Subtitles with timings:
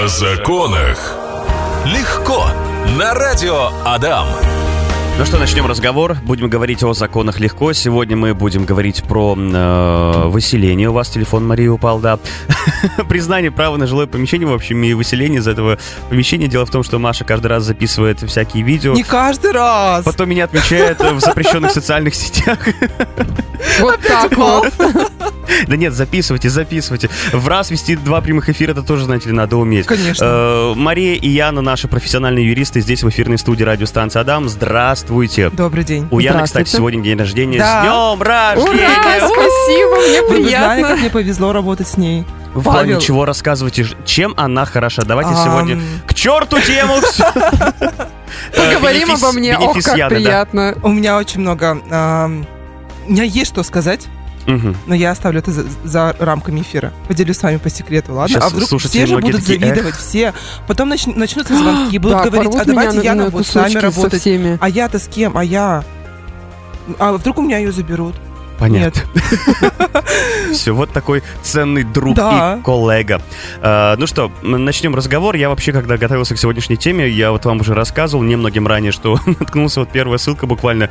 [0.00, 1.14] О законах.
[1.84, 2.46] Легко.
[2.98, 4.28] На радио Адам.
[5.18, 6.16] Ну что, начнем разговор.
[6.22, 7.74] Будем говорить о законах легко.
[7.74, 10.88] Сегодня мы будем говорить про э, выселение.
[10.88, 12.18] У вас телефон Марии упал, да.
[13.10, 15.78] Признание права на жилое помещение, в общем, и выселение из этого
[16.08, 16.48] помещения.
[16.48, 18.94] Дело в том, что Маша каждый раз записывает всякие видео.
[18.94, 20.02] Не каждый раз.
[20.06, 22.58] Потом меня отмечает в запрещенных социальных сетях.
[23.80, 24.72] Вот так вот.
[25.66, 27.10] Да нет, записывайте, записывайте.
[27.32, 29.86] В раз вести два прямых эфира, это тоже, знаете ли, надо уметь.
[29.86, 30.24] Конечно.
[30.24, 34.48] Э, Мария и Яна, наши профессиональные юристы, здесь в эфирной студии радиостанции Адам.
[34.48, 35.50] Здравствуйте.
[35.50, 36.08] Добрый день.
[36.10, 37.58] У Яны, кстати, сегодня день рождения.
[37.58, 37.80] Да.
[37.82, 38.70] С днем рождения!
[38.70, 39.28] Ура!
[39.28, 40.96] Спасибо, мне Вы знали, как приятно.
[40.96, 42.24] мне повезло работать с ней.
[42.54, 43.00] В плане Павел.
[43.00, 45.02] чего рассказывайте, чем она хороша.
[45.02, 45.44] Давайте Ам.
[45.44, 46.96] сегодня к черту тему.
[48.52, 49.56] Э, Поговорим обо мне.
[49.58, 50.76] Ох, бенефис как приятно.
[50.84, 51.72] У меня очень много...
[53.06, 54.06] У меня есть что сказать,
[54.50, 54.76] Мгм.
[54.86, 56.92] но я оставлю это за, за рамками эфира.
[57.08, 58.34] Поделюсь с вами по секрету, ладно?
[58.34, 59.64] Щас а вдруг все же будут такие, «Эх».
[59.66, 60.34] завидовать, все.
[60.66, 64.20] Потом нач- начнутся звонки, будут Да, говорить, а давайте на будет с со работать.
[64.20, 64.58] всеми.
[64.60, 65.36] А я-то с кем?
[65.36, 65.84] А я?
[66.98, 68.14] А вдруг у меня ее заберут?
[68.60, 69.02] Понятно.
[70.52, 72.58] Все, вот такой ценный друг Да.
[72.60, 73.22] и коллега.
[73.62, 75.34] А, ну что, начнем разговор.
[75.34, 79.18] Я вообще, когда готовился к сегодняшней теме, я вот вам уже рассказывал немногим ранее, что
[79.26, 80.90] наткнулся вот первая ссылка буквально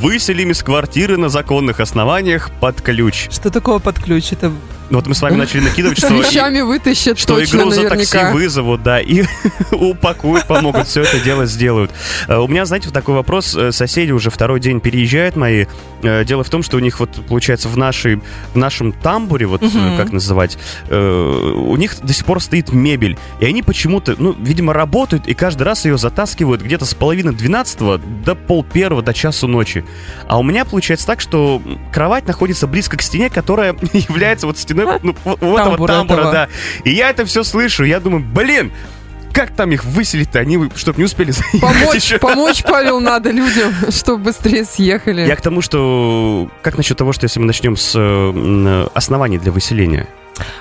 [0.00, 3.28] «Выселим из квартиры на законных основаниях под ключ».
[3.30, 4.32] Что такое под ключ?
[4.32, 4.52] Это
[4.90, 6.08] Ну Вот мы с вами начали накидывать, что...
[6.14, 8.32] вещами вытащат Что точно игру за такси наверняка.
[8.32, 9.24] вызовут, да, и
[9.72, 11.90] упакуют, помогут, все это дело сделают.
[12.26, 13.54] Э, У меня, знаете, вот такой вопрос.
[13.54, 15.66] Э, Соседи уже второй день переезжают мои.
[16.02, 18.20] Э, Дело в том, что у них вот, получается, в, нашей,
[18.54, 19.62] в нашем тамбуре, вот
[19.96, 20.58] как называть,
[20.90, 23.18] у них до сих пор стоит мебель.
[23.40, 28.24] И они почему-то, ну, видимо, работают и каждый раз ее затаскивают где-то с половины 12
[28.24, 29.84] до пол первого, до часу ночи.
[30.26, 31.60] А у меня получается так, что
[31.92, 36.18] кровать находится близко к стене, которая является вот стеной ну, вот у этого Тамбура тамбура,
[36.18, 36.32] этого.
[36.32, 36.48] да.
[36.84, 38.72] И я это все слышу, я думаю, блин,
[39.32, 40.40] как там их выселить-то?
[40.40, 42.18] Они, чтобы не успели заехать Помочь, еще.
[42.18, 45.22] помочь, Павел, надо людям, чтобы быстрее съехали.
[45.26, 49.52] Я к тому, что как насчет того, что если мы начнем с э, оснований для
[49.52, 50.06] выселения?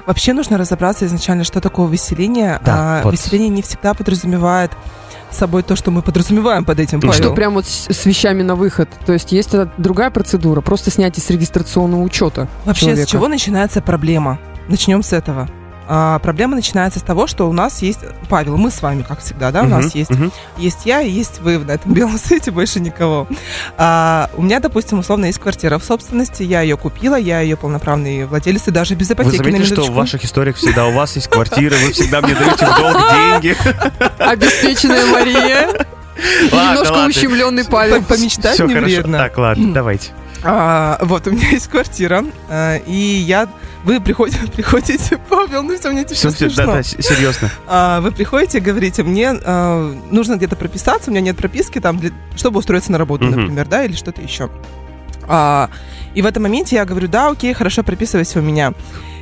[0.07, 2.59] Вообще нужно разобраться изначально, что такое выселение.
[2.65, 3.11] Да, А, вот.
[3.11, 4.71] Выселение не всегда подразумевает
[5.31, 7.23] собой то, что мы подразумеваем под этим, Ну, Павел.
[7.23, 8.89] Что прям вот с, с вещами на выход.
[9.05, 13.07] То есть есть другая процедура, просто снятие с регистрационного учета Вообще, человека.
[13.07, 14.39] с чего начинается проблема?
[14.67, 15.47] Начнем с этого.
[15.89, 17.99] А, проблема начинается с того, что у нас есть
[18.29, 20.31] Павел, мы с вами, как всегда, да, у нас Мгм, есть мгм.
[20.57, 23.27] есть я и есть вы на этом белом свете, больше никого.
[23.77, 28.25] А, у меня, допустим, условно есть квартира в собственности, я ее купила, я ее полноправный
[28.25, 31.15] владелец и даже без Вы ипотеки на заметили, что в ваших историях всегда у вас
[31.15, 32.97] есть квартира, вы всегда мне даете в долг
[33.41, 33.55] деньги.
[34.19, 35.67] Обеспеченная Мария
[36.51, 37.07] Ладно, немножко ладно.
[37.09, 38.01] ущемленный Павел.
[38.01, 38.87] По- Помечтать Все не хорошо.
[38.95, 39.17] вредно.
[39.19, 40.09] Так, ладно, давайте.
[40.43, 43.49] А, вот, у меня есть квартира, а, и я...
[43.83, 46.65] Вы приходите, приходите, Павел, ну все, мне теперь Все, смешно.
[46.65, 47.49] да, да, серьезно.
[47.67, 52.11] А, вы приходите, говорите, мне а, нужно где-то прописаться, у меня нет прописки там, для-
[52.35, 53.39] чтобы устроиться на работу, Мгм.
[53.41, 54.49] например, да, или что-то еще.
[55.27, 55.69] А,
[56.13, 58.73] и в этом моменте я говорю, да, окей, хорошо, прописывайся у меня.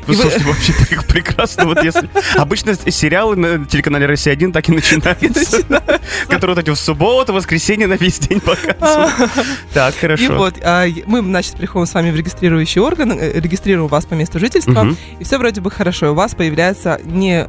[0.08, 1.66] Вы И вы- слушайте, вообще пр- прекрасно.
[1.66, 2.10] Вот если...
[2.38, 5.64] Обычно сериалы на телеканале «Россия-1» так и начинаются.
[6.30, 9.32] Которые вот эти в субботу, воскресенье на весь день показывают.
[9.74, 10.36] Так, И хорошо.
[10.38, 14.40] вот а, мы, значит, приходим с вами в регистрирующий орган, э, регистрируем вас по месту
[14.40, 14.88] жительства,
[15.20, 16.08] и все вроде бы хорошо.
[16.08, 17.48] И у вас появляется не,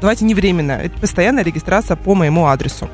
[0.00, 2.88] давайте не временная, это постоянная регистрация по моему адресу.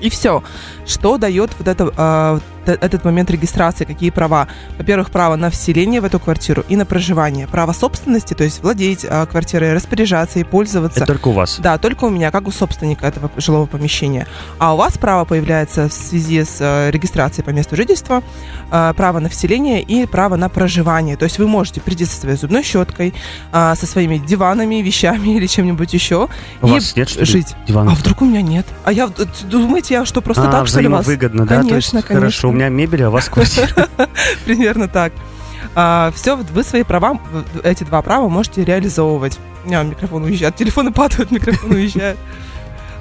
[0.00, 0.42] И все.
[0.86, 4.48] Что дает вот это, а, этот момент регистрации, какие права?
[4.78, 7.46] Во-первых, право на вселение в эту квартиру и на проживание.
[7.46, 11.00] Право собственности, то есть владеть а, квартирой, распоряжаться и пользоваться.
[11.00, 11.58] Это только у вас.
[11.58, 14.26] Да, только у меня, как у собственника этого жилого помещения.
[14.58, 18.22] А у вас право появляется в связи с э, регистрацией по месту жительства,
[18.70, 21.16] э, право на вселение и право на проживание.
[21.16, 23.14] То есть вы можете прийти со своей зубной щеткой,
[23.52, 26.28] э, со своими диванами, вещами или чем-нибудь еще
[26.62, 27.54] У и вас нет, что жить.
[27.66, 27.94] диванов?
[27.94, 28.66] А вдруг у меня нет?
[28.84, 29.08] А я
[29.50, 31.04] думаете, я что, просто А, так, что ли, вас?
[31.04, 31.56] взаимовыгодно, да?
[31.56, 32.51] Есть, Конечно, Хорошо, конечно.
[32.52, 33.88] У меня мебель, а у вас квартира.
[34.44, 35.12] Примерно так.
[36.14, 37.18] все, вы свои права,
[37.64, 39.38] эти два права можете реализовывать.
[39.64, 42.18] Меня микрофон уезжает, телефоны падают, микрофон уезжает.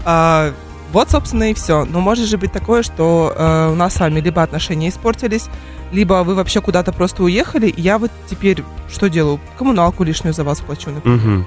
[0.06, 0.54] А,
[0.94, 1.86] Вот, собственно, и все.
[1.86, 5.48] Но может же быть такое, что э, у нас с вами либо отношения испортились,
[5.92, 9.40] либо вы вообще куда-то просто уехали, и я вот теперь что делаю?
[9.58, 11.18] Коммуналку лишнюю за вас плачу, например.
[11.20, 11.46] Мгм.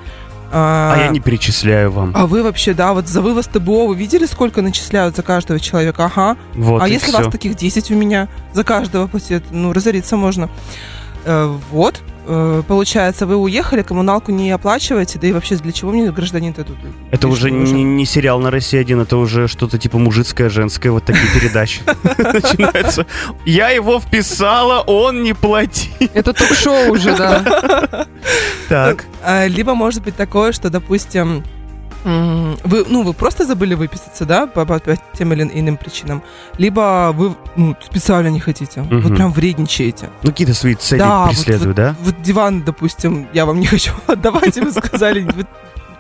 [0.57, 2.13] А, А я не перечисляю вам.
[2.15, 6.05] а вы вообще, да, вот за вывоз ТБО вы видели, сколько начисляют за каждого человека?
[6.05, 6.37] Ага.
[6.55, 7.19] Вот, а если всё.
[7.19, 10.49] вас таких 10 у меня за каждого, пусть это, ну, разориться можно.
[11.25, 16.13] Э, вот, э, получается, вы уехали, коммуналку не оплачиваете, да и вообще для чего мне
[16.13, 16.77] гражданин-то тут?
[17.11, 17.75] Это уже нужен?
[17.77, 21.81] не, не сериал на России один, это уже что-то типа мужицкое, женское, вот такие передачи
[22.19, 23.07] начинаются.
[23.45, 25.91] Я его вписала, он не платил.
[26.13, 28.07] Это ток-шоу уже, да.
[28.75, 29.05] Так.
[29.23, 31.43] А, Либо может быть такое, что, допустим,
[32.05, 36.23] Вы, ну, вы просто забыли выписаться, да, по, по- по тем или иным причинам,
[36.59, 39.01] либо вы ну, специально не хотите, Мгм.
[39.01, 40.11] вот прям вредничаете.
[40.23, 41.95] Ну, какие-то свои цели Да, вот- преследуют, вот, да?
[42.03, 45.47] Вот диван, допустим, я вам не хочу отдавать, и вы сказали, вот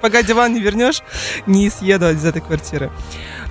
[0.02, 1.02] пока диван не вернешь,
[1.46, 2.90] не съеду из этой квартиры.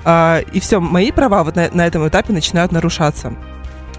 [0.06, 3.34] А, и все, мои права вот на, на этом этапе начинают нарушаться.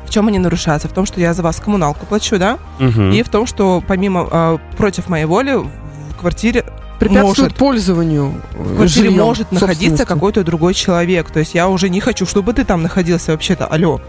[0.07, 0.89] В чем они нарушаются?
[0.89, 3.11] В том, что я за вас коммуналку плачу, да, Мгм.
[3.13, 6.65] и в том, что помимо, а, против моей воли в квартире
[6.99, 7.55] Препятствует Может.
[7.57, 11.29] пользованию э, в квартире жильем, может находиться какой-то другой человек.
[11.31, 13.67] То есть я уже не хочу, чтобы ты там находился вообще-то.
[13.67, 14.01] Алло.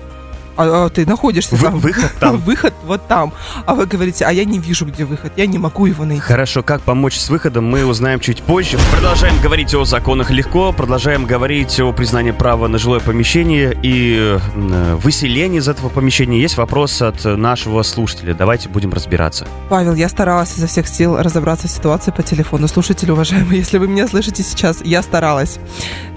[0.57, 1.79] А, а ты находишься Вы- там.
[1.79, 2.37] выход там.
[2.37, 3.33] Выход вот там.
[3.65, 5.33] А вы говорите, а я не вижу, где выход.
[5.35, 6.21] Я не могу его найти.
[6.21, 8.77] Хорошо, как помочь с выходом, мы узнаем чуть позже.
[8.91, 14.95] Продолжаем говорить о законах легко, продолжаем говорить о признании права на жилое помещение и э,
[15.01, 16.39] выселении из этого помещения.
[16.39, 18.33] Есть вопрос от нашего слушателя.
[18.33, 19.47] Давайте будем разбираться.
[19.69, 22.67] Павел, я старалась изо всех сил разобраться в ситуации по телефону.
[22.67, 25.59] Слушатели, уважаемые, если вы меня слышите сейчас, я старалась.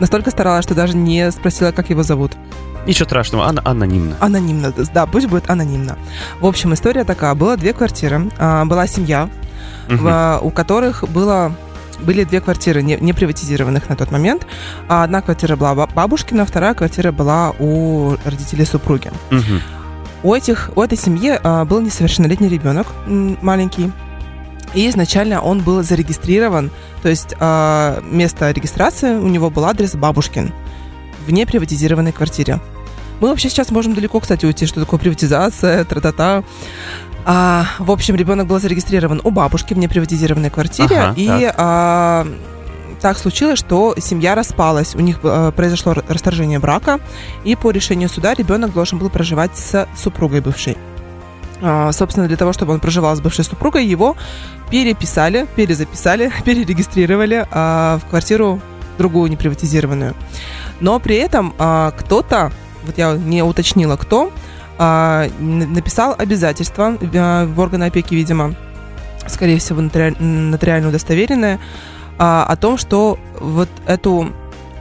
[0.01, 2.33] Настолько старалась, что даже не спросила, как его зовут.
[2.89, 4.17] Ничего страшного, ан- анонимно.
[4.21, 5.97] Анонимно, да, пусть будет анонимно.
[6.41, 7.35] В общем, история такая.
[7.35, 9.29] Было две квартиры, а, была семья,
[9.89, 11.53] в- у которых было
[12.01, 14.47] были две квартиры не, не приватизированных на тот момент.
[14.89, 19.11] А Одна квартира была ба- бабушкина, вторая квартира была у родителей супруги.
[19.31, 19.61] Мгм.
[20.23, 23.91] У, этих, у этой семьи был несовершеннолетний ребенок маленький.
[24.75, 26.71] И изначально он был зарегистрирован,
[27.03, 30.53] то есть а, место регистрации у него был адрес бабушкин
[31.27, 32.61] в неприватизированной квартире.
[33.21, 36.45] Мы вообще сейчас можем далеко, кстати, уйти, что такое приватизация, тра-та-та.
[37.25, 41.55] А, в общем, ребенок был зарегистрирован у бабушки в неприватизированной квартире, Ага, и так.
[41.59, 42.27] а,
[43.01, 47.01] так случилось, что семья распалась, у них э, произошло расторжение брака,
[47.45, 50.77] и по решению суда ребенок должен был проживать с супругой бывшей.
[51.61, 54.17] А, собственно, для того, чтобы он проживал с бывшей супругой, его
[54.71, 58.61] переписали, перезаписали, перерегистрировали а, в квартиру
[58.97, 60.15] другую неприватизированную.
[60.81, 62.53] Но при этом а, кто-то,
[62.85, 64.33] вот я не уточнила, кто,
[64.79, 68.55] а, написал обязательство а, в органы опеки, видимо,
[69.27, 71.59] скорее всего, нотариаль- нотариально удостоверенное,
[72.19, 74.33] а, о том, что вот эту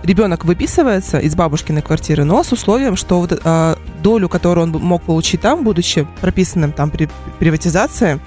[0.03, 5.03] ребенок выписывается из бабушкиной квартиры, но с условием, что вот, а, долю, которую он мог
[5.03, 7.09] получить там, будучи прописанным там при
[7.39, 8.19] приватизации,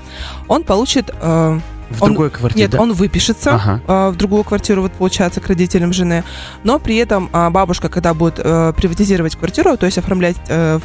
[0.49, 1.11] он получит...
[1.21, 2.81] а, В Он- другой квартире, нет, да?
[2.81, 3.83] он выпишется Ага.
[3.89, 6.23] а, в другую квартиру, вот получается, к родителям жены.
[6.63, 10.79] Но при этом а, бабушка, когда будет э, приватизировать квартиру, то есть оформлять э,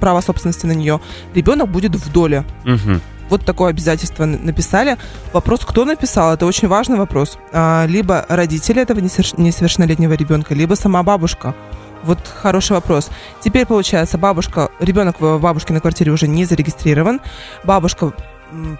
[0.00, 1.00] право собственности на нее,
[1.34, 2.44] ребенок будет в доле.
[2.64, 3.00] Мгм.
[3.30, 4.98] Вот такое обязательство написали.
[5.32, 7.38] Вопрос, кто написал, это очень важный вопрос.
[7.52, 11.54] А, либо родители этого несоверш- несовершеннолетнего ребенка, либо сама бабушка.
[12.02, 13.08] Вот хороший вопрос.
[13.40, 17.20] Теперь получается, бабушка, ребенок в бабушкиной квартире уже не зарегистрирован.
[17.64, 18.12] Бабушка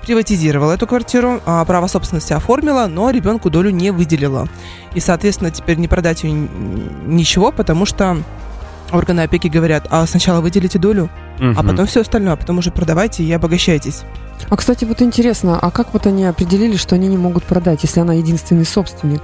[0.06, 4.48] приватизировала эту квартиру, а, право собственности оформила, но ребенку долю не выделила.
[4.94, 6.32] И, соответственно, теперь не продать ее
[7.06, 8.18] ничего, потому что
[8.92, 11.08] органы опеки говорят, а сначала выделите долю,
[11.40, 11.68] а Мгм.
[11.68, 14.02] потом все остальное, а потом уже продавайте и обогащайтесь.
[14.50, 18.00] А, кстати, вот интересно, а как вот они определили, что они не могут продать, если
[18.00, 19.22] она единственный собственник?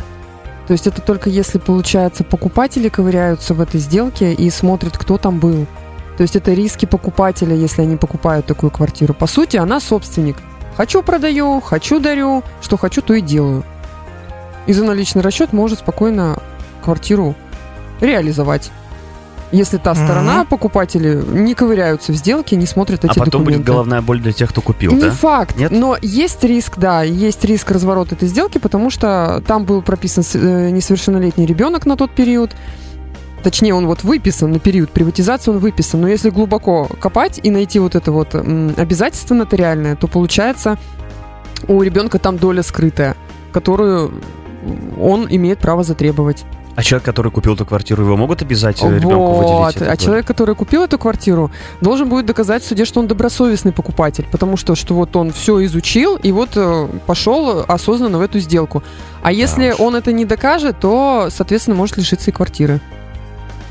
[0.67, 5.39] То есть это только если, получается, покупатели ковыряются в этой сделке и смотрят, кто там
[5.41, 5.67] был.
[6.20, 9.14] То есть это риски покупателя, если они покупают такую квартиру.
[9.14, 10.37] По сути, она собственник.
[10.76, 13.64] Хочу продаю, хочу дарю, что хочу, то и делаю.
[14.67, 16.37] И за наличный расчет может спокойно
[16.84, 17.34] квартиру
[18.03, 18.70] реализовать.
[19.50, 23.67] Если та сторона, покупатели, не ковыряются в сделке, не смотрят эти А потом будет документы.
[23.72, 25.10] головная боль для тех, кто купил, Не да?
[25.12, 25.70] факт, Нет?
[25.70, 30.69] но есть риск, да, есть риск разворота этой сделки, потому что там был прописан э,
[30.69, 32.50] несовершеннолетний ребенок на тот период.
[33.43, 36.01] Точнее, он вот выписан на период приватизации, он выписан.
[36.01, 40.79] Но если глубоко копать и найти вот это вот обязательство нотариальное, то получается
[41.69, 43.17] у ребенка там доля скрытая,
[43.53, 44.13] которую
[45.01, 46.44] он имеет право затребовать.
[46.77, 49.51] А человек, который купил эту квартиру, его могут обязать э, ребенку выделить?
[49.51, 49.77] Вот.
[49.77, 49.97] эту А долю?
[49.99, 54.56] человек, который купил эту квартиру, должен будет доказать в суде, что он добросовестный покупатель, потому
[54.56, 58.82] что, что вот он все изучил и вот э, пошел осознанно в эту сделку.
[59.23, 59.81] А если уж.
[59.81, 62.81] он это не докажет, то, соответственно, может лишиться и квартиры.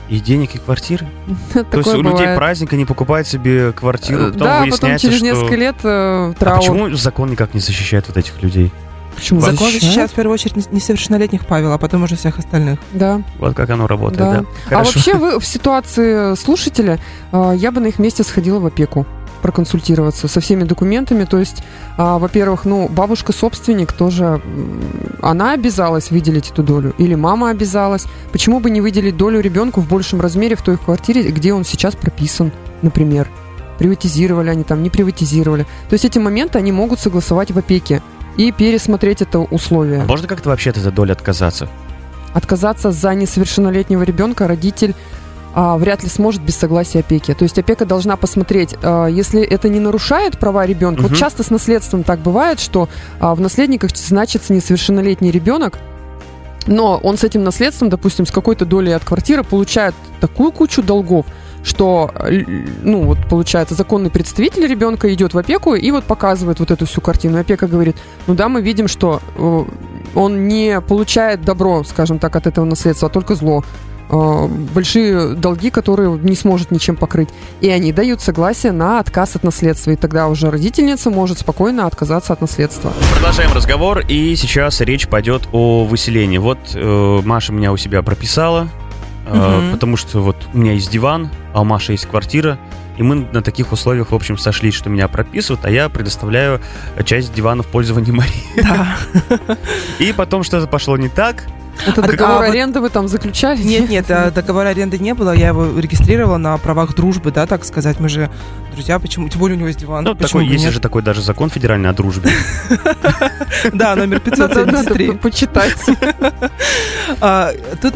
[0.09, 1.07] И денег, и квартиры?
[1.53, 2.37] То есть у людей бывает.
[2.37, 5.25] праздник, они покупают себе квартиру, Э, потом Да, потом выясняется, через что...
[5.25, 5.87] несколько лет э,
[6.31, 6.59] А траур.
[6.59, 8.71] почему закон никак не защищает вот этих людей?
[9.15, 9.41] Почему?
[9.41, 9.81] Закон Защищает?
[9.83, 12.79] защищает в первую очередь нес- несовершеннолетних Павел, а потом уже всех остальных.
[12.93, 13.21] Да.
[13.37, 14.43] Вот как оно работает, Да.
[14.69, 14.77] да?
[14.79, 16.99] А вообще вы в ситуации слушателя,
[17.31, 19.05] э, я бы на их месте сходила в опеку
[19.39, 21.25] проконсультироваться со всеми документами.
[21.25, 21.63] То есть,
[21.97, 24.41] а, во-первых, ну, бабушка собственник тоже,
[25.21, 28.05] она обязалась выделить эту долю, или мама обязалась.
[28.31, 31.95] Почему бы не выделить долю ребенку в большем размере в той квартире, где он сейчас
[31.95, 33.27] прописан, например?
[33.77, 35.63] Приватизировали они там, не приватизировали.
[35.89, 38.01] То есть эти моменты они могут согласовать в опеке
[38.35, 40.01] и пересмотреть это условие.
[40.01, 41.69] А можно как-то вообще от этой доли отказаться?
[42.33, 44.95] отказаться за несовершеннолетнего ребенка родитель
[45.53, 47.33] а, вряд ли сможет без согласия опеки.
[47.33, 51.01] То есть опека должна посмотреть, а, если это не нарушает права ребенка.
[51.01, 51.09] Мгм.
[51.09, 52.89] Вот часто с наследством так бывает, что
[53.19, 55.79] а, в наследниках значится несовершеннолетний ребенок,
[56.67, 61.25] но он с этим наследством, допустим, с какой-то долей от квартиры получает такую кучу долгов,
[61.63, 62.43] что, э,
[62.83, 67.01] ну, вот, получается, законный представитель ребенка идет в опеку и вот показывает вот эту всю
[67.01, 67.37] картину.
[67.37, 69.63] И опека говорит, ну да, мы видим, что э,
[70.15, 73.63] он не получает добро, скажем так, от этого наследства, а только зло.
[74.11, 77.29] Э, большие долги, которые не сможет ничем покрыть.
[77.61, 79.91] И они дают согласие на отказ от наследства.
[79.91, 82.91] И тогда уже родительница может спокойно отказаться от наследства.
[83.13, 86.39] Продолжаем разговор, и сейчас речь пойдет о выселении.
[86.39, 88.69] Вот э, Маша меня у себя прописала,
[89.27, 89.71] э, Мгм.
[89.73, 92.57] потому что вот у меня есть диван, а у Маши есть квартира,
[92.97, 96.61] и мы на таких условиях, в общем, сошлись, что меня прописывают, а я предоставляю
[97.05, 98.43] часть дивана в пользование Марии.
[98.57, 98.97] Да.
[99.99, 101.45] И потом что-то пошло не так.
[101.87, 103.61] Это А договор а аренды вы там заключали?
[103.61, 107.63] Нет, нет, а, договора аренды не было, я его регистрировала на правах дружбы, да, так
[107.65, 107.99] сказать.
[107.99, 108.29] Мы же
[108.73, 109.29] друзья, почему?
[109.29, 110.03] Тем более у него есть диван.
[110.03, 110.73] Ну, такой, есть нет?
[110.73, 112.29] же такой даже закон федеральный о дружбе.
[113.73, 115.11] Да, номер Надо, надо 573.
[115.17, 115.75] почитать.
[117.21, 117.95] А, Тут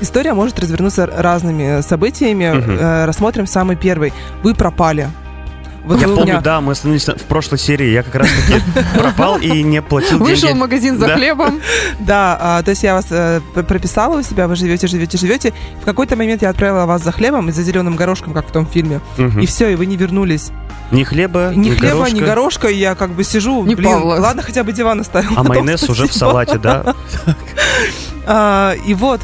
[0.00, 2.44] история может развернуться разными событиями.
[2.80, 4.12] Э, Рассмотрим самый первый.
[4.42, 5.08] Вы пропали.
[5.84, 8.60] Вот Я помню, меня- да, мы остановились в прошлой серии, я как раз-таки
[8.98, 10.58] пропал и не платил Вышел в деньги.
[10.58, 11.14] магазин за Да.
[11.16, 11.60] хлебом.
[12.00, 15.52] Да, а, то есть я вас п- прописала у себя, вы живете, живете, живете.
[15.80, 18.66] В какой-то момент я отправила вас за хлебом и за зеленым горошком, как в том
[18.66, 19.00] фильме.
[19.40, 20.50] И все, и вы не вернулись.
[20.90, 24.14] Ни хлеба, Ни хлеба, горошка, ни горошка, и я как бы сижу, Ни блин, Павла.
[24.16, 25.30] ладно, хотя бы диван оставил.
[25.36, 26.94] А майонез уже в салате, да?
[28.26, 29.20] А, и вот,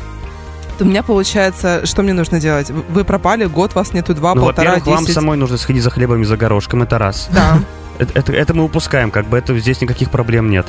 [0.80, 2.70] у меня получается, что мне нужно делать?
[2.70, 5.14] Вы- пропали, год вас нету, два, Ну, полтора, во-первых, вам десять.
[5.14, 7.28] самой нужно сходить за хлебом и за горошком, это раз.
[7.32, 7.58] Да.
[7.98, 10.66] Это, это- это мы упускаем, как бы это здесь никаких проблем нет.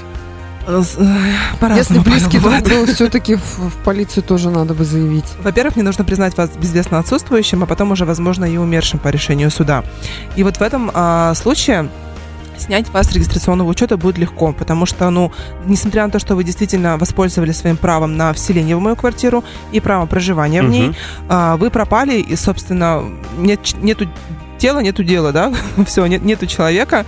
[0.66, 5.26] Э, э, Если близкий друг был, все-таки в, в полицию тоже надо бы заявить.
[5.44, 9.52] Во-первых, мне нужно признать вас безвестно отсутствующим, а потом уже, возможно, и умершим по решению
[9.52, 9.84] суда.
[10.38, 11.90] И вот в этом а, случае
[12.58, 15.32] снять вас с регистрационного учета будет легко, потому что, ну,
[15.66, 19.80] несмотря на то, что вы действительно воспользовались своим правом на вселение в мою квартиру и
[19.80, 20.96] право проживания в ней,
[21.30, 23.04] а, вы пропали, и, собственно,
[23.38, 24.08] нет, нету
[24.58, 25.54] тела, нету дела, да,
[25.86, 27.06] все, нет, нету человека,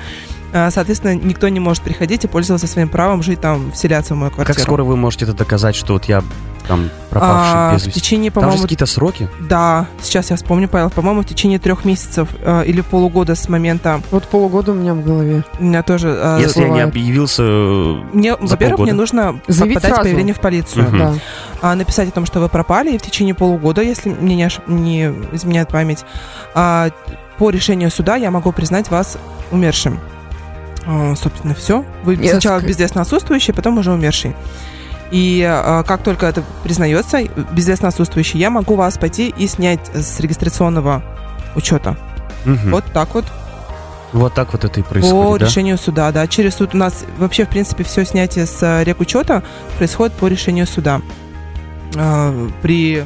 [0.52, 4.56] соответственно, никто не может приходить и пользоваться своим правом жить там, вселяться в мою квартиру.
[4.56, 6.24] Как скоро вы можете это доказать, что вот я
[6.68, 8.00] там пропавший А, без в вести?
[8.00, 9.28] течение, Там же по-моему, какие-то сроки?
[9.40, 14.02] Да, сейчас я вспомню, Павел, по-моему, в течение трех месяцев э, или полугода с момента
[14.12, 15.44] Вот полугода у меня в голове.
[15.60, 16.10] у меня тоже...
[16.22, 16.90] э, Если я не бывает.
[16.90, 17.44] объявился...
[17.44, 18.84] э, мне, во-первых, полгода?
[18.84, 20.04] мне нужно Заявить подать сразу.
[20.04, 20.98] заявление в полицию, Мгм.
[21.00, 21.14] Да.
[21.62, 24.68] а, написать о том, что вы пропали, и в течение полугода, если мне не, ошиб-
[24.68, 26.06] не изменяет память,
[26.54, 26.90] а,
[27.40, 29.18] по решению суда я могу признать вас
[29.50, 30.00] умершим.
[30.92, 31.86] А, собственно, все.
[32.04, 34.36] Вы Я сначала безвестно отсутствующий, потом уже умерший.
[35.12, 40.20] И а, как только это признается, безвестно отсутствующий, я могу вас пойти и снять с
[40.20, 41.04] регистрационного
[41.56, 41.96] учета.
[42.46, 42.72] мгм.
[42.72, 43.26] Вот так вот.
[44.14, 45.46] Вот так вот это и По происходит, да?
[45.46, 46.26] решению суда, да.
[46.26, 49.44] Через суд у нас вообще, в принципе, все снятие с э, рекучета
[49.78, 51.02] происходит по решению суда
[51.94, 53.04] э, при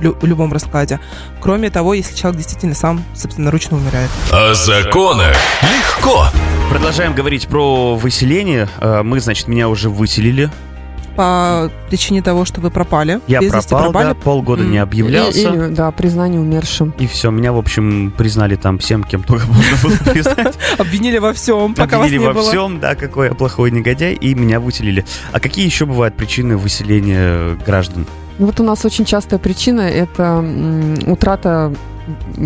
[0.00, 0.98] лю- любом раскладе.
[1.40, 4.10] Кроме того, если человек действительно сам собственноручно умирает.
[4.32, 6.26] О законах легко.
[6.72, 8.66] Продолжаем говорить про выселение.
[8.80, 10.48] Э, Мы, значит, меня уже выселили.
[11.16, 13.20] По причине того, что вы пропали.
[13.26, 14.06] Я без пропал, пропали.
[14.06, 14.70] да, полгода М.
[14.70, 15.50] не И- объявлялся.
[15.50, 16.94] или, да, признание умершим.
[16.98, 20.54] И все, меня, в общем, признали там всем, кем только можно было признать.
[20.78, 25.04] Обвинили во всем, пока вас во всем, да, какой я плохой негодяй, и меня выселили.
[25.32, 28.06] А какие еще бывают причины выселения граждан?
[28.38, 30.42] Ну, Вот у нас очень частая причина это
[31.06, 31.74] утрата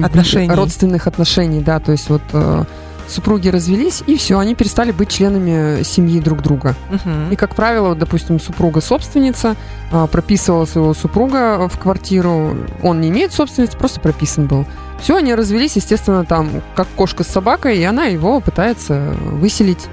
[0.02, 0.50] Отношений.
[0.52, 2.64] родственных отношений, да, то есть вот э,
[3.08, 6.74] супруги развелись и все, они перестали быть членами семьи друг друга.
[6.90, 7.30] Мгм.
[7.32, 9.56] И, как правило, вот, допустим, супруга собственница,
[9.92, 14.66] а, прописывала своего супруга в квартиру, он не имеет собственности, просто прописан был.
[15.00, 19.86] Все, они развелись, естественно, там, как кошка с собакой, и она его пытается выселить.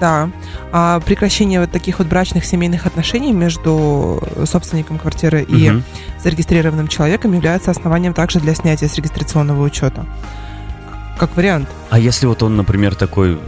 [0.00, 0.30] Да.
[0.72, 5.84] А прекращение вот таких вот брачных семейных отношений между собственником квартиры и Мгм.
[6.22, 10.04] зарегистрированным человеком является основанием также для снятия с регистрационного учета.
[11.18, 11.68] Как вариант.
[11.90, 13.38] А если вот он, например, такой,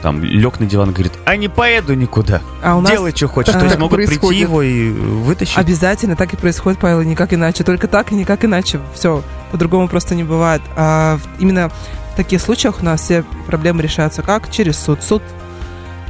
[0.00, 3.28] там, лег на диван и говорит, а не поеду никуда, А у нас делай, что
[3.28, 3.52] хочешь.
[3.58, 4.40] То есть могут прийти происходит.
[4.40, 5.56] его и вытащить?
[5.56, 7.64] обязательно так и происходит, Павел, и никак иначе.
[7.64, 8.80] Только так и никак иначе.
[8.94, 10.62] Все, по-другому просто не бывает.
[10.76, 11.70] А именно
[12.12, 14.50] в таких случаях у нас все проблемы решаются как?
[14.50, 15.02] Через суд.
[15.02, 15.22] Суд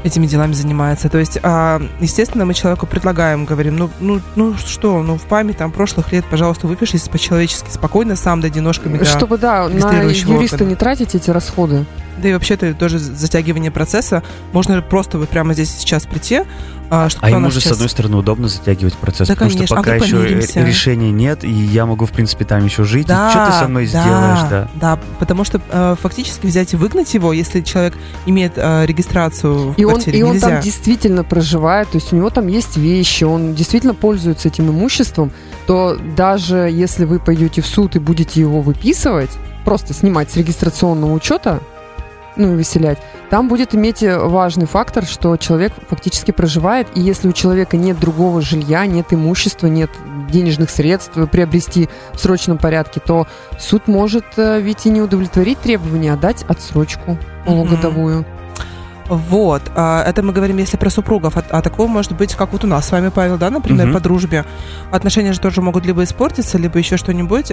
[0.05, 1.09] этими делами занимается.
[1.09, 5.59] То есть, а, естественно, мы человеку предлагаем, говорим, ну, ну, ну что, ну в память
[5.59, 9.05] там прошлых лет, пожалуйста, выпишись по-человечески, спокойно, сам дойди ножками до...
[9.05, 10.69] Чтобы, да, на юриста органа.
[10.71, 11.85] не тратить эти расходы.
[12.19, 14.23] Да и вообще это тоже затягивание процесса.
[14.53, 16.43] Можно просто вот прямо здесь и сейчас прийти,
[16.91, 19.67] а, что А ему же, с сейчас- одной стороны, удобно затягивать процесс, Да, потому конечно.
[19.67, 20.61] что А пока как еще помиримся?
[20.61, 23.07] ре- решения нет, и я могу, в принципе, там еще жить.
[23.07, 24.69] Да, и что ты со мной да, сделаешь, да?
[24.75, 27.95] Да, потому что э, фактически взять и выгнать его, если человек
[28.27, 30.49] имеет э, регистрацию в И он, квартире, и он нельзя.
[30.51, 35.33] там действительно проживает, то есть у него там есть вещи, он действительно пользуется этим имуществом,
[35.67, 39.31] то даже если вы пойдете в суд и будете его выписывать,
[39.65, 41.61] просто снимать с регистрационного учета,
[42.37, 42.99] ну и выселять,
[43.31, 47.99] там будет иметь э, важный фактор, что человек фактически проживает, и если у человека нет
[47.99, 49.91] другого жилья, нет имущества, нет
[50.31, 53.27] денежных средств приобрести в срочном порядке, то
[53.59, 58.25] суд может э, ведь и не удовлетворить требования, а дать отсрочку полугодовую.
[59.09, 62.65] Вот, а, это мы говорим, если про супругов, а, а такого может быть, как вот
[62.65, 63.95] у нас с вами, Павел, да, например, Мгм.
[63.95, 64.45] по дружбе.
[64.91, 67.53] Отношения же тоже могут либо испортиться, либо еще что-нибудь.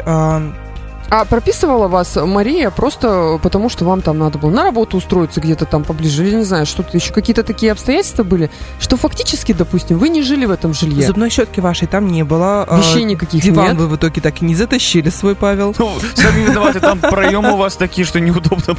[1.09, 5.65] А, прописывала вас Мария просто потому, что вам там надо было на работу устроиться где-то
[5.65, 8.49] там поближе, или не знаю, что-то еще, какие-то такие обстоятельства были,
[8.79, 11.07] что фактически, допустим, вы не жили в этом жилье.
[11.07, 12.63] Зубной щетки вашей там не было.
[12.67, 13.77] а, Вещей никаких Диван нет.
[13.77, 15.75] вы в итоге так и не затащили свой, Павел.
[15.77, 18.75] Ну, сами виноваты, там проемы у вас такие, что неудобно.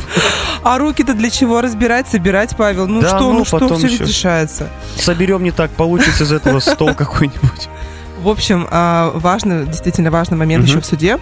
[0.63, 2.87] А руки-то для чего разбирать, собирать, Павел?
[2.87, 4.69] Ну Да, что, ну, ну, что, все ведь решается.
[4.99, 7.69] Соберем не так, получится из этого стол какой-нибудь.
[8.23, 10.71] В общем, а, важный, действительно важный момент Мгм.
[10.71, 11.19] еще в суде.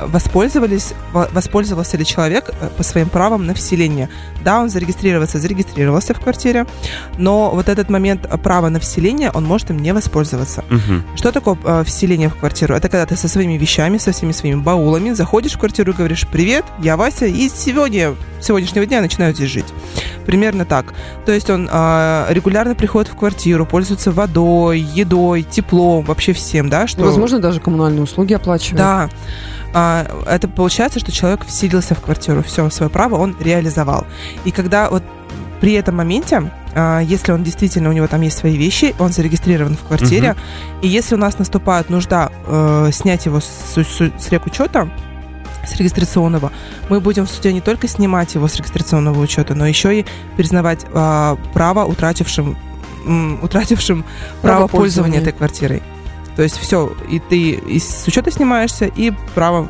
[0.00, 4.08] Воспользовались, во- воспользовался ли человек э, по своим правам на вселение?
[4.44, 6.66] Да, он зарегистрировался, зарегистрировался в квартире,
[7.18, 10.64] но вот этот момент права на вселение, он может им не воспользоваться.
[10.68, 11.04] Мгм.
[11.16, 12.74] Что такое э, вселение в квартиру?
[12.74, 16.26] Это когда ты со своими вещами, со всеми своими баулами заходишь в квартиру и говоришь
[16.30, 19.66] «Привет, я Вася, и сегодня, с сегодняшнего дня я начинаю здесь жить».
[20.26, 20.94] Примерно так.
[21.26, 26.86] То есть он э, регулярно приходит в квартиру, пользуется водой, едой, теплом, вообще всем, да?
[26.86, 27.02] Что...
[27.04, 28.78] Возможно, даже коммунальные услуги оплачивают.
[28.78, 29.10] Да.
[29.74, 34.06] А, это получается, что человек вселился в квартиру, все, свое право он реализовал.
[34.44, 35.02] И когда вот
[35.60, 39.76] при этом моменте, а, если он действительно, у него там есть свои вещи, он зарегистрирован
[39.76, 40.36] в квартире,
[40.82, 44.90] и если у нас наступает нужда э, снять его с, с, с рекучета,
[45.64, 46.50] с регистрационного,
[46.88, 50.84] мы будем в суде не только снимать его с регистрационного учета, но еще и признавать
[50.92, 52.56] а, право утратившим,
[53.06, 54.04] м, утратившим
[54.40, 55.20] право Право пользования.
[55.20, 55.82] этой квартирой.
[56.36, 59.68] То есть все, и ты и с учета снимаешься, и право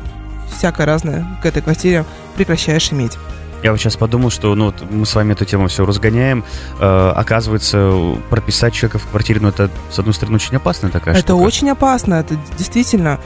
[0.55, 3.17] всякое разное к этой квартире прекращаешь иметь.
[3.63, 6.43] Я вот сейчас подумал, что ну, вот мы с вами эту тему все разгоняем.
[6.79, 11.27] Э, оказывается, прописать человека в квартире, ну, это, с одной стороны, очень опасная такая это
[11.29, 11.41] штука.
[11.41, 13.19] очень опасно, это действительно.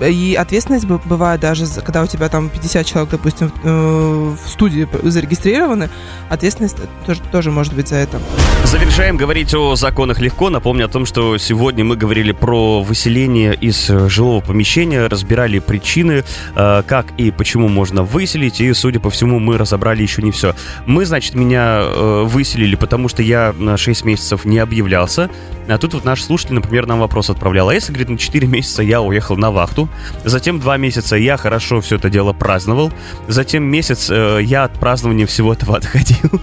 [0.00, 5.90] И ответственность бывает даже, когда у тебя там 50 человек, допустим, в, э, студии зарегистрированы,
[6.28, 8.20] ответственность тоже, тоже может быть за это.
[8.64, 10.50] Завершаем говорить о законах легко.
[10.50, 16.24] Напомню о том, что сегодня мы говорили про выселение из э, жилого помещения, разбирали причины,
[16.54, 20.54] э, как и почему можно выселить, и, судя по всему, мы разобрали еще не все.
[20.86, 21.82] Мы, значит, меня
[22.24, 25.30] выселили, потому что я на 6 месяцев не объявлялся.
[25.68, 27.68] А тут вот наш слушатель, например, нам вопрос отправлял.
[27.68, 29.88] А если, говорит, на 4 месяца я уехал на вахту,
[30.24, 32.90] затем 2 месяца я хорошо все это дело праздновал,
[33.26, 36.40] затем месяц э, я от празднования всего этого отходил.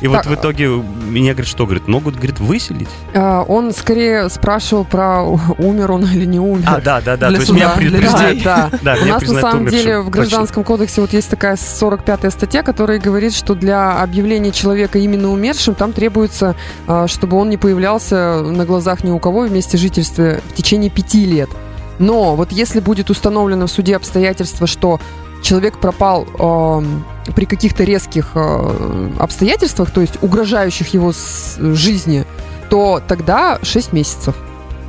[0.00, 2.88] И вот Так, в итоге меня, говорит, что, говорит, могут, говорит, выселить?
[3.14, 5.22] А, он скорее спрашивал про
[5.58, 6.64] умер он или не умер.
[6.66, 8.42] А, да, да, да, Для то есть меня предупреждают.
[8.42, 10.10] Да, Да, У нас на самом деле в.
[10.10, 15.74] Гражданском кодексе вот есть такая 45-я статья, которая говорит, что для объявления человека именно умершим
[15.74, 20.40] там требуется, а, чтобы он не появлялся на глазах ни у кого в месте жительства
[20.48, 21.50] в течение пяти лет.
[21.98, 25.00] Но вот если будет установлено в суде обстоятельство, что
[25.42, 31.12] человек пропал эм, при каких-то резких э, обстоятельствах, то есть угрожающих его
[31.58, 32.24] жизни,
[32.68, 34.34] то тогда 6 месяцев.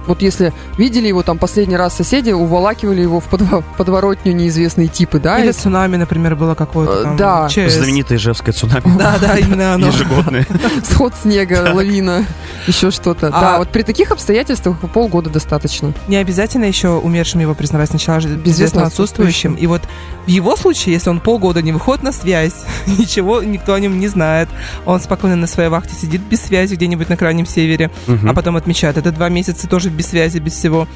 [0.07, 5.19] Вот если видели его там последний раз соседи, уволакивали его в подво- подворотню неизвестные типы,
[5.19, 5.39] да?
[5.39, 7.17] Или и- цунами, например, было какое-то Э, там.
[7.17, 7.47] да.
[7.49, 7.73] ЧС.
[7.75, 8.81] Знаменитое Ижевское цунами.
[8.97, 9.87] Да, да, именно оно.
[9.87, 10.45] Ежегодное.
[10.83, 12.25] сход снега, лавина,
[12.67, 13.27] еще что-то.
[13.27, 15.93] А- Да, вот при таких обстоятельствах полгода достаточно.
[16.07, 19.53] Не обязательно еще умершим его признавать сначала же безвестно отсутствующим.
[19.55, 19.81] И вот
[20.25, 22.53] в его случае, если он полгода не выходит на связь,
[22.87, 24.49] ничего никто о нем не знает,
[24.85, 27.91] он спокойно на своей вахте сидит без связи где-нибудь на крайнем севере,
[28.27, 30.87] а потом отмечает, это два месяца тоже без связи, без всего,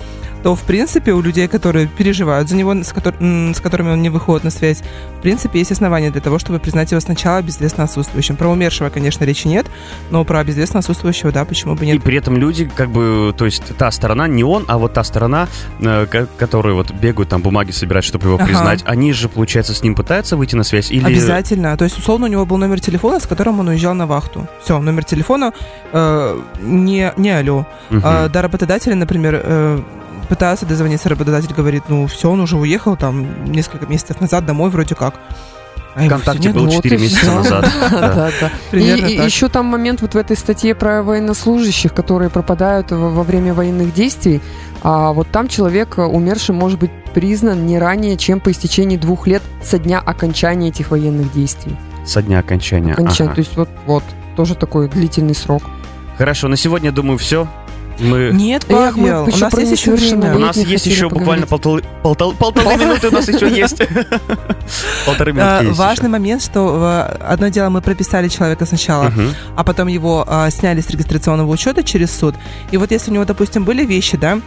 [0.43, 4.09] то, в принципе, у людей, которые переживают за него, с, котор- с которыми он не
[4.09, 4.83] выходит на связь,
[5.17, 8.35] в принципе, есть основания для того, чтобы признать его сначала безвестно отсутствующим.
[8.35, 9.65] Про умершего, конечно, речи нет,
[10.11, 12.03] но про безвестно отсутствующего, да, почему бы И нет.
[12.03, 15.47] при этом люди, как бы, то есть та сторона, не он, а вот та сторона,
[15.79, 18.45] э, ко- которые вот бегают там бумаги собирать, чтобы его Ага.
[18.45, 21.03] признать, они же, получается, с ним пытаются выйти на связь или...
[21.07, 21.75] Обязательно.
[21.75, 24.47] То есть, условно, у него был номер телефона, с которым он уезжал на вахту.
[24.63, 25.53] Все, номер телефона
[25.91, 27.65] э, не, не алло.
[27.89, 28.01] Мгм.
[28.05, 29.81] А, до работодателя, например, э,
[30.29, 34.95] пытается дозвониться, работодатель говорит, ну, все, он уже уехал там несколько месяцев назад домой вроде
[34.95, 35.15] как.
[35.95, 36.55] А ВКонтакте всё нет?
[36.55, 37.71] был Вот 4 и месяца назад.
[37.91, 38.77] Да, Да.
[38.77, 43.93] И, еще там момент вот в этой статье про военнослужащих, которые пропадают во, время военных
[43.93, 44.41] действий.
[44.83, 49.25] А вот там человек э, умерший может быть признан не ранее, чем по истечении двух
[49.25, 51.77] лет со дня окончания этих военных действий.
[52.05, 52.91] Со дня окончания.
[52.91, 53.33] Окончания.
[53.33, 54.03] То есть вот, вот
[54.35, 55.63] тоже такой длительный срок.
[56.17, 57.47] Хорошо, на сегодня, думаю, все.
[57.99, 58.31] Мы...
[58.33, 60.45] Нет, Эх, мы у нас есть еще несовершеннолетних У время.
[60.47, 63.77] нас есть еще буквально полторы минуты у нас еще есть.
[65.05, 69.11] Полторы Э, есть Важный момент, что э, одно дело мы прописали человека сначала,
[69.55, 72.35] а потом его э, сняли с регистрационного учета через суд.
[72.71, 74.39] И вот если у него, допустим, были вещи, да,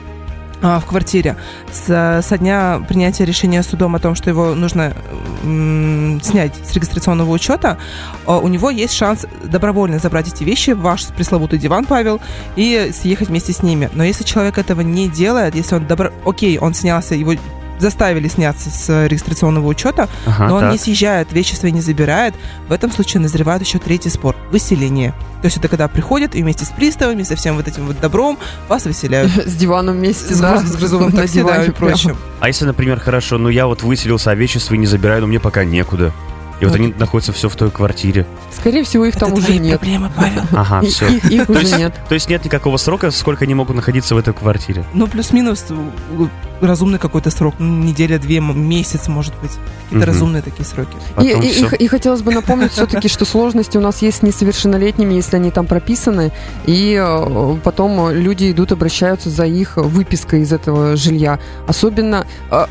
[0.60, 1.36] в квартире
[1.72, 4.94] с, со дня принятия решения судом о том, что его нужно
[5.42, 7.78] м, снять с регистрационного учета,
[8.26, 12.20] а, у него есть шанс добровольно забрать эти вещи, ваш пресловутый диван, Павел,
[12.56, 13.88] и съехать вместе с ними.
[13.94, 16.10] Но если человек этого не делает, если он добро...
[16.24, 17.34] Окей, он снялся, его
[17.78, 20.72] заставили сняться с регистрационного учета, Ага, но он так.
[20.72, 22.34] не съезжает, вещи свои не забирает.
[22.68, 25.14] В этом случае назревает еще третий спор– выселение.
[25.40, 28.38] То есть это когда приходят и вместе с приставами, со всем вот этим вот добром
[28.68, 29.30] вас выселяют.
[29.46, 32.16] С диваном вместе, С да, с грузовым на такси, да, и прочим.
[32.40, 35.38] А если, например, хорошо, ну я вот выселился, а вещи свои не забираю, но мне
[35.38, 36.12] пока некуда.
[36.60, 36.80] И вот Вот.
[36.80, 38.26] они находятся все в той квартире.
[38.50, 39.78] Скорее всего, их там это уже твои нет.
[39.78, 40.42] проблемы, Павел.
[40.52, 41.06] Ага, все.
[41.08, 41.94] Их, уже есть, нет.
[42.08, 44.84] то есть нет никакого срока, сколько они могут находиться в этой квартире.
[44.92, 46.26] Ну, плюс-минус э,
[46.60, 47.54] разумный какой-то срок.
[47.58, 49.52] Ну, неделя, две, месяц, может быть.
[49.84, 50.96] Какие-то разумные такие сроки.
[51.78, 55.66] И, хотелось бы напомнить все-таки, что сложности у нас есть с несовершеннолетними, если они там
[55.66, 56.32] прописаны,
[56.66, 61.38] и э, потом люди идут, обращаются за их выпиской из этого жилья.
[61.66, 62.66] Особенно э,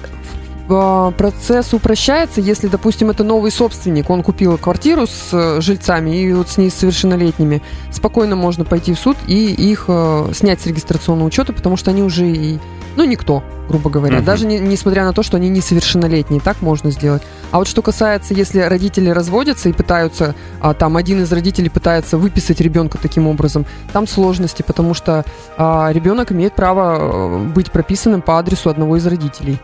[0.68, 6.50] процесс упрощается, если, допустим, это новый собственник, он купил квартиру с э, жильцами и вот
[6.50, 11.78] с несовершеннолетними, спокойно можно пойти в суд и их э, снять с регистрационного учета, потому
[11.78, 12.60] что они уже и,
[12.98, 14.18] ну, никто, грубо говоря.
[14.18, 14.26] Мгм.
[14.26, 17.22] Даже не- несмотря на то, что они несовершеннолетние, так можно сделать.
[17.52, 22.18] А вот что касается, если родители разводятся и пытаются, а, там один из родителей пытается
[22.18, 25.24] выписать ребенка таким образом, там сложности, потому что
[25.58, 29.60] а, ребенок имеет право э, быть прописанным по адресу одного из родителей.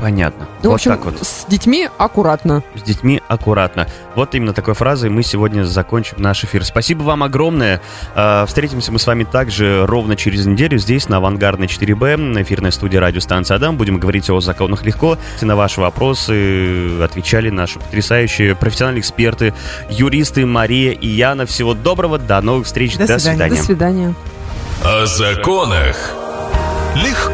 [0.00, 0.46] Понятно.
[0.62, 1.18] Ну, в вот общем, так вот.
[1.24, 2.62] с детьми аккуратно.
[2.74, 3.86] С детьми аккуратно.
[4.16, 6.64] Вот именно такой фразой мы сегодня закончим наш эфир.
[6.64, 7.80] Спасибо вам огромное.
[8.14, 12.72] Э, Встретимся мы с вами также ровно через неделю здесь, на Авангардной 4Б, на эфирной
[12.72, 13.76] студии радиостанции Адам.
[13.76, 15.16] Будем говорить о законах легко.
[15.40, 19.54] И на ваши вопросы отвечали наши потрясающие профессиональные эксперты,
[19.88, 21.46] юристы Мария и Яна.
[21.46, 23.56] Всего доброго, до новых встреч, До до свидания.
[23.56, 23.62] До свидания.
[23.62, 24.14] свидания.
[25.02, 25.96] О законах
[26.96, 27.18] легко.